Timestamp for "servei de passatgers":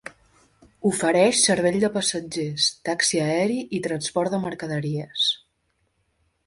1.49-2.71